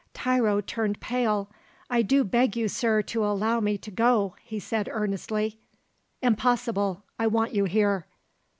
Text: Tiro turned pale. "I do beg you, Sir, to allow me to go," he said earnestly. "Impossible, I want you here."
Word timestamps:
Tiro 0.15 0.61
turned 0.61 0.99
pale. 0.99 1.51
"I 1.87 2.01
do 2.01 2.23
beg 2.23 2.57
you, 2.57 2.67
Sir, 2.67 3.03
to 3.03 3.23
allow 3.23 3.59
me 3.59 3.77
to 3.77 3.91
go," 3.91 4.35
he 4.41 4.59
said 4.59 4.89
earnestly. 4.91 5.59
"Impossible, 6.23 7.03
I 7.19 7.27
want 7.27 7.53
you 7.53 7.65
here." 7.65 8.07